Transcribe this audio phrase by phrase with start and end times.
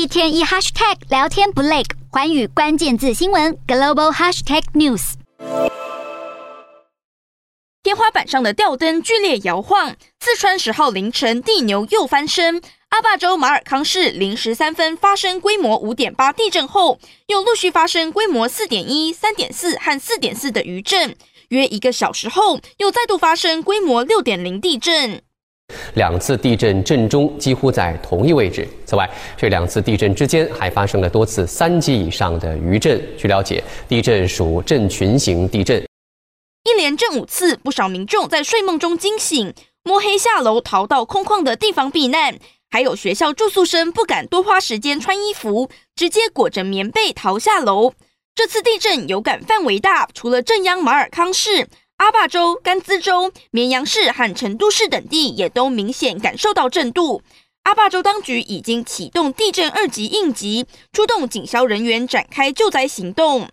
[0.00, 5.12] 一天一 hashtag 聊天不累，寰宇关键字新闻 global hashtag news。
[7.82, 12.62] 天花板上的吊灯剧烈摇晃，四川十号凌晨地牛又翻身。
[12.88, 21.14] 阿坝州马尔康市零时三分发生规模五点八地震后，又陆续发生规模四点一、三点四和四点四的余震。
[21.50, 25.20] 约一个小时后，又再度发生规模六点零地震。
[25.94, 28.66] 两次地震震中几乎在同一位置。
[28.84, 33.00] 此外，这两次地震之间还发生了多次三级以上的余震。
[33.16, 35.82] 据了解，地震属震群型地震。
[36.64, 42.36] 一连震五次，不少民众在睡梦中惊醒，摸黑下楼逃到空旷的地方避难。
[42.70, 47.94] 还有学校住宿生不敢多花时间穿衣服，直接裹着棉被逃下楼。
[48.34, 51.66] 这次地震有感范围大，除了震央马尔康市、
[52.00, 57.22] 阿坝州、甘孜州、绵阳市和成都市等地也都明显感受到震度。
[57.64, 60.64] 阿坝州当局已经启动地震二级应急，
[60.94, 63.50] 出动警消人员展开救灾行动。